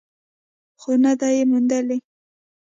خو 0.81 0.91
نه 1.03 1.13
ده 1.19 1.27
یې 1.37 1.43
موندلې. 1.51 1.97